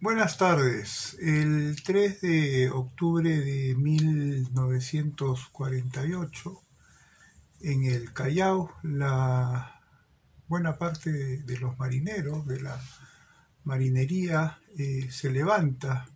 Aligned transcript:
Buenas 0.00 0.38
tardes. 0.38 1.16
El 1.20 1.82
3 1.82 2.20
de 2.20 2.70
octubre 2.70 3.28
de 3.28 3.74
1948, 3.74 6.62
en 7.62 7.82
el 7.82 8.12
Callao, 8.12 8.70
la 8.84 9.82
buena 10.46 10.78
parte 10.78 11.38
de 11.38 11.58
los 11.58 11.76
marineros 11.80 12.46
de 12.46 12.60
la 12.60 12.80
marinería 13.64 14.60
eh, 14.78 15.08
se 15.10 15.30
levanta, 15.30 16.06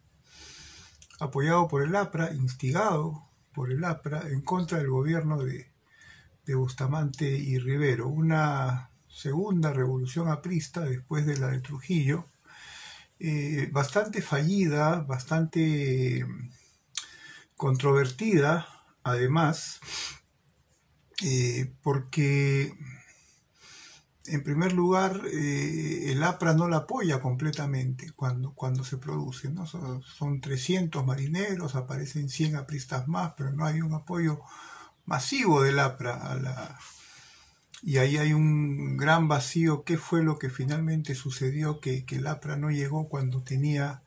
apoyado 1.18 1.66
por 1.66 1.82
el 1.82 1.96
APRA, 1.96 2.32
instigado 2.34 3.26
por 3.52 3.72
el 3.72 3.84
APRA, 3.84 4.28
en 4.28 4.42
contra 4.42 4.78
del 4.78 4.90
gobierno 4.90 5.42
de, 5.42 5.72
de 6.46 6.54
Bustamante 6.54 7.28
y 7.28 7.58
Rivero. 7.58 8.06
Una 8.06 8.90
segunda 9.08 9.72
revolución 9.72 10.28
aprista 10.28 10.82
después 10.82 11.26
de 11.26 11.36
la 11.36 11.48
de 11.48 11.58
Trujillo 11.58 12.28
eh, 13.24 13.68
bastante 13.70 14.20
fallida, 14.20 15.02
bastante 15.02 16.26
controvertida, 17.56 18.66
además, 19.04 19.78
eh, 21.22 21.72
porque 21.82 22.74
en 24.26 24.42
primer 24.42 24.72
lugar 24.72 25.20
eh, 25.32 26.10
el 26.10 26.20
APRA 26.24 26.54
no 26.54 26.66
la 26.66 26.78
apoya 26.78 27.20
completamente 27.20 28.10
cuando, 28.10 28.54
cuando 28.54 28.82
se 28.82 28.96
produce, 28.96 29.50
¿no? 29.50 29.66
son, 29.66 30.02
son 30.02 30.40
300 30.40 31.06
marineros, 31.06 31.76
aparecen 31.76 32.28
100 32.28 32.56
apristas 32.56 33.06
más, 33.06 33.34
pero 33.36 33.52
no 33.52 33.64
hay 33.64 33.82
un 33.82 33.94
apoyo 33.94 34.40
masivo 35.04 35.62
del 35.62 35.78
APRA 35.78 36.14
a 36.16 36.34
la, 36.34 36.78
y 37.82 37.98
ahí 37.98 38.16
hay 38.16 38.32
un 38.32 38.96
gran 38.96 39.28
vacío. 39.28 39.84
¿Qué 39.84 39.98
fue 39.98 40.22
lo 40.22 40.38
que 40.38 40.50
finalmente 40.50 41.14
sucedió 41.14 41.80
que, 41.80 42.04
que 42.04 42.16
el 42.16 42.26
APRA 42.28 42.56
no 42.56 42.70
llegó 42.70 43.08
cuando 43.08 43.42
tenía 43.42 44.02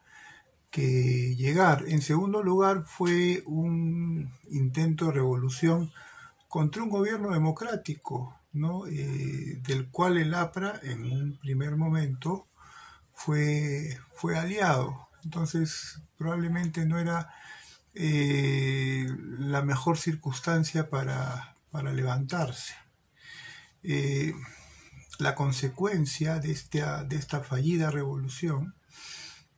que 0.71 1.35
llegar? 1.35 1.83
En 1.87 2.01
segundo 2.01 2.41
lugar, 2.41 2.85
fue 2.85 3.43
un 3.45 4.31
intento 4.49 5.07
de 5.07 5.13
revolución 5.13 5.91
contra 6.47 6.83
un 6.83 6.89
gobierno 6.89 7.31
democrático, 7.31 8.39
¿no? 8.53 8.87
Eh, 8.87 9.59
del 9.67 9.89
cual 9.89 10.17
el 10.17 10.33
APRA 10.33 10.79
en 10.83 11.03
un 11.11 11.37
primer 11.37 11.75
momento 11.75 12.47
fue, 13.13 13.97
fue 14.13 14.37
aliado. 14.37 15.09
Entonces, 15.25 16.01
probablemente 16.17 16.85
no 16.85 16.97
era 16.97 17.29
eh, 17.93 19.07
la 19.39 19.63
mejor 19.63 19.97
circunstancia 19.97 20.89
para, 20.89 21.55
para 21.71 21.91
levantarse. 21.91 22.73
Eh, 23.87 24.33
la 25.19 25.35
consecuencia 25.35 26.39
de 26.39 26.51
esta, 26.51 27.03
de 27.03 27.17
esta 27.17 27.41
fallida 27.41 27.91
revolución, 27.91 28.75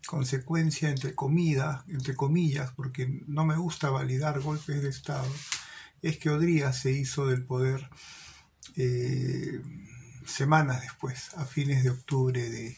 consecuencia 0.05 0.89
entre, 0.89 1.15
comida, 1.15 1.85
entre 1.87 2.13
comillas, 2.13 2.71
porque 2.71 3.23
no 3.25 3.45
me 3.45 3.55
gusta 3.55 3.89
validar 3.89 4.41
golpes 4.41 4.83
de 4.83 4.89
Estado, 4.89 5.31
es 6.01 6.17
que 6.17 6.29
Odría 6.29 6.73
se 6.73 6.91
hizo 6.91 7.25
del 7.25 7.45
poder 7.45 7.89
eh, 8.75 9.61
semanas 10.25 10.81
después, 10.81 11.33
a 11.35 11.45
fines 11.45 11.83
de 11.83 11.91
octubre 11.91 12.49
de, 12.49 12.77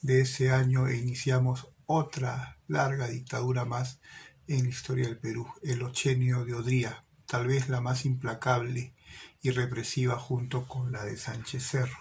de 0.00 0.22
ese 0.22 0.50
año, 0.50 0.88
e 0.88 0.96
iniciamos 0.96 1.68
otra 1.84 2.58
larga 2.66 3.08
dictadura 3.08 3.66
más 3.66 4.00
en 4.48 4.64
la 4.64 4.70
historia 4.70 5.04
del 5.04 5.18
Perú, 5.18 5.46
el 5.62 5.82
ochenio 5.82 6.46
de 6.46 6.54
Odría, 6.54 7.04
tal 7.26 7.46
vez 7.46 7.68
la 7.68 7.82
más 7.82 8.06
implacable 8.06 8.94
y 9.42 9.50
represiva 9.50 10.18
junto 10.18 10.66
con 10.66 10.92
la 10.92 11.04
de 11.04 11.16
Sánchez 11.16 11.66
Cerro. 11.66 11.98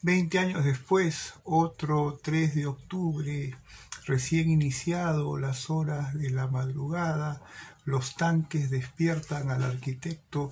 Veinte 0.00 0.38
años 0.38 0.64
después, 0.64 1.34
otro 1.44 2.18
3 2.22 2.54
de 2.56 2.66
octubre, 2.66 3.56
recién 4.04 4.50
iniciado 4.50 5.38
las 5.38 5.70
horas 5.70 6.14
de 6.14 6.30
la 6.30 6.48
madrugada, 6.48 7.40
los 7.84 8.16
tanques 8.16 8.70
despiertan 8.70 9.50
al 9.50 9.62
arquitecto 9.62 10.50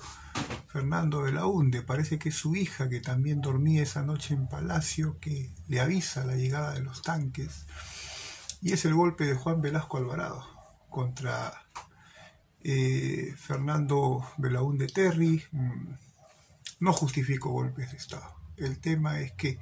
Fernando 0.68 1.22
Belaunde, 1.22 1.82
parece 1.82 2.18
que 2.18 2.28
es 2.28 2.36
su 2.36 2.54
hija 2.54 2.88
que 2.88 3.00
también 3.00 3.40
dormía 3.40 3.82
esa 3.82 4.02
noche 4.02 4.34
en 4.34 4.46
Palacio, 4.46 5.18
que 5.20 5.50
le 5.66 5.80
avisa 5.80 6.24
la 6.24 6.36
llegada 6.36 6.74
de 6.74 6.82
los 6.82 7.02
tanques, 7.02 7.66
y 8.62 8.72
es 8.72 8.84
el 8.84 8.94
golpe 8.94 9.24
de 9.24 9.34
Juan 9.34 9.62
Velasco 9.62 9.96
Alvarado 9.96 10.46
contra 10.88 11.64
eh, 12.62 13.34
Fernando 13.36 14.26
Belaunde 14.36 14.86
Terry, 14.86 15.42
mm, 15.52 15.88
no 16.80 16.92
justifico 16.92 17.50
golpes 17.50 17.90
de 17.90 17.96
Estado. 17.96 18.34
El 18.56 18.78
tema 18.78 19.20
es 19.20 19.32
que 19.32 19.58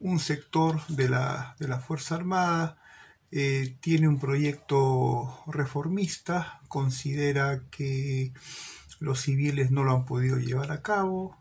un 0.00 0.18
sector 0.18 0.84
de 0.88 1.08
la, 1.08 1.56
de 1.58 1.68
la 1.68 1.78
Fuerza 1.78 2.16
Armada 2.16 2.76
eh, 3.30 3.76
tiene 3.80 4.08
un 4.08 4.18
proyecto 4.18 5.42
reformista, 5.46 6.60
considera 6.68 7.62
que 7.70 8.32
los 9.00 9.20
civiles 9.20 9.70
no 9.70 9.84
lo 9.84 9.92
han 9.92 10.04
podido 10.04 10.38
llevar 10.38 10.72
a 10.72 10.82
cabo, 10.82 11.36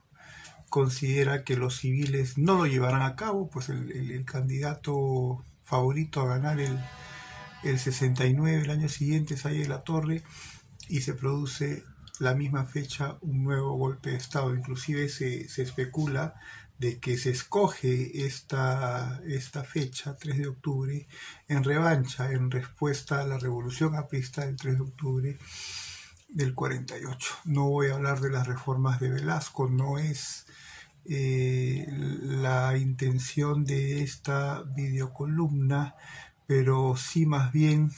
considera 0.70 1.44
que 1.44 1.56
los 1.56 1.78
civiles 1.78 2.38
no 2.38 2.56
lo 2.56 2.66
llevarán 2.66 3.04
a 3.04 3.16
cabo, 3.16 3.50
pues 3.50 3.70
el, 3.70 4.26
candidato 4.26 5.44
favorito 5.64 6.22
a 6.22 6.28
ganar 6.28 6.60
el, 6.60 6.80
el 7.64 7.78
69 7.78 8.64
el 8.64 8.72
año 8.72 8.90
siguiente 8.90 9.36
es 9.36 9.46
ahí 9.46 9.64
la 9.66 9.84
Torre 9.84 10.24
y 10.90 11.02
se 11.02 11.14
produce 11.14 11.84
la 12.20 12.36
misma 12.36 12.66
fecha 12.66 13.18
un 13.22 13.44
nuevo 13.44 13.74
golpe 13.76 14.12
de 14.12 14.18
Estado. 14.18 14.56
Inclusive 14.56 15.10
se, 15.10 15.48
se 15.50 15.64
especula 15.64 16.36
de 16.78 17.00
que 17.00 17.18
se 17.18 17.30
escoge 17.30 18.26
esta, 18.26 19.22
esta 19.26 19.64
fecha, 19.64 20.18
3 20.18 20.38
de 20.38 20.48
octubre, 20.48 21.08
en 21.48 21.64
revancha, 21.64 22.32
en 22.32 22.52
respuesta 22.52 23.22
a 23.22 23.28
la 23.28 23.38
revolución 23.38 23.96
aprista 23.96 24.46
del 24.46 24.58
3 24.58 24.76
de 24.76 24.82
octubre 24.82 25.38
del 26.28 26.54
48. 26.54 27.36
No 27.46 27.70
voy 27.70 27.88
a 27.88 27.96
hablar 27.96 28.20
de 28.20 28.32
las 28.32 28.48
reformas 28.48 29.00
de 29.00 29.12
Velasco, 29.12 29.70
no 29.70 29.98
es 29.98 30.46
eh, 31.06 31.86
la 31.90 32.78
intención 32.78 33.66
de 33.66 34.02
esta 34.04 34.64
videocolumna, 34.64 35.96
pero 36.48 36.96
sí 36.98 37.26
más 37.26 37.52
bien 37.52 37.92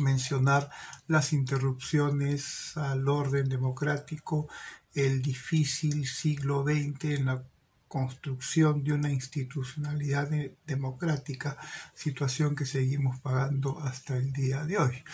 mencionar 0.00 0.70
las 1.06 1.32
interrupciones 1.32 2.76
al 2.76 3.08
orden 3.08 3.48
democrático, 3.48 4.48
el 4.94 5.22
difícil 5.22 6.06
siglo 6.06 6.64
XX 6.64 7.04
en 7.04 7.26
la 7.26 7.44
construcción 7.88 8.82
de 8.82 8.92
una 8.92 9.10
institucionalidad 9.10 10.28
democrática, 10.66 11.56
situación 11.94 12.56
que 12.56 12.66
seguimos 12.66 13.20
pagando 13.20 13.80
hasta 13.80 14.16
el 14.16 14.32
día 14.32 14.64
de 14.64 14.78
hoy. 14.78 15.04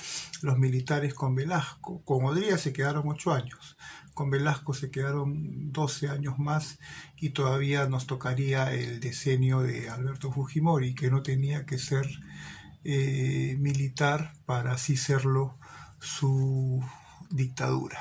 Los 0.41 0.59
militares 0.59 1.14
con 1.14 1.34
Velasco, 1.34 2.03
con 2.04 2.25
Odría 2.25 2.59
se 2.59 2.72
quedaron 2.72 3.09
ocho 3.09 3.32
años, 3.32 3.76
con 4.14 4.31
Velasco 4.31 4.75
se 4.75 4.91
quedaron 4.91 5.72
doce 5.72 6.09
años 6.09 6.38
más 6.38 6.78
y 7.16 7.31
todavía 7.31 7.87
nos 7.87 8.06
tocaría 8.06 8.72
el 8.75 9.00
decenio 9.00 9.60
de 9.60 9.88
Alberto 9.91 10.32
Fujimori, 10.32 10.94
que 10.94 11.10
no 11.10 11.22
tenía 11.22 11.66
que 11.66 11.78
ser 11.78 12.09
eh, 12.84 13.56
militar 13.59 14.32
para 14.47 14.72
así 14.72 14.97
serlo 14.97 15.59
su 16.00 16.82
dictadura. 17.31 17.98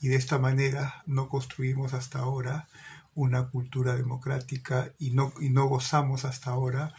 Y 0.00 0.08
de 0.08 0.16
esta 0.16 0.38
manera 0.38 1.02
no 1.06 1.28
construimos 1.28 1.94
hasta 1.94 2.20
ahora 2.20 2.68
una 3.14 3.48
cultura 3.48 3.96
democrática 3.96 4.92
y 4.98 5.10
no, 5.10 5.32
y 5.40 5.50
no 5.50 5.66
gozamos 5.66 6.24
hasta 6.24 6.50
ahora 6.50 6.94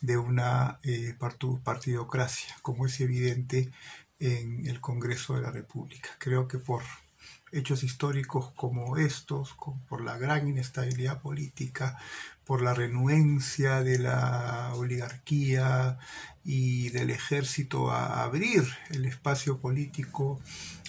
de 0.00 0.18
una 0.18 0.78
eh, 0.82 1.14
partidocracia, 1.64 2.54
como 2.62 2.86
es 2.86 3.00
evidente 3.00 3.70
en 4.18 4.66
el 4.66 4.80
Congreso 4.80 5.34
de 5.34 5.42
la 5.42 5.50
República. 5.50 6.10
Creo 6.18 6.48
que 6.48 6.58
por 6.58 6.82
hechos 7.52 7.84
históricos 7.84 8.50
como 8.56 8.96
estos, 8.96 9.54
por 9.88 10.02
la 10.02 10.16
gran 10.16 10.48
inestabilidad 10.48 11.20
política, 11.20 11.98
por 12.44 12.62
la 12.62 12.74
renuencia 12.74 13.82
de 13.82 13.98
la 13.98 14.72
oligarquía 14.74 15.98
y 16.44 16.88
del 16.90 17.10
ejército 17.10 17.90
a 17.90 18.24
abrir 18.24 18.64
el 18.90 19.04
espacio 19.04 19.58
político 19.58 20.40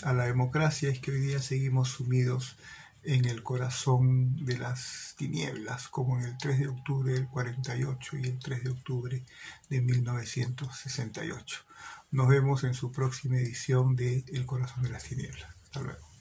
a 0.04 0.13
la 0.13 0.25
democracia, 0.25 0.90
es 0.90 1.00
que 1.00 1.12
hoy 1.12 1.19
día 1.19 1.42
seguimos 1.42 1.90
sumidos 1.90 2.56
en 3.04 3.25
el 3.25 3.44
corazón 3.44 4.45
de 4.45 4.57
las 4.57 5.16
tinieblas, 5.18 5.90
como 5.90 6.18
en 6.19 6.25
el 6.25 6.38
3 6.38 6.60
de 6.60 6.68
octubre 6.69 7.13
del 7.13 7.28
48 7.28 8.18
y 8.18 8.25
el 8.25 8.40
3 8.40 8.63
de 8.63 8.69
octubre 8.69 9.24
de 9.69 9.81
1968. 9.81 11.66
Nos 12.12 12.28
vemos 12.30 12.63
en 12.63 12.74
su 12.74 12.92
próxima 12.92 13.38
edición 13.38 13.95
de 13.95 14.24
El 14.31 14.45
corazón 14.45 14.84
de 14.84 14.90
las 14.90 15.04
tinieblas. 15.04 15.50
Hasta 15.66 15.81
luego. 15.81 16.12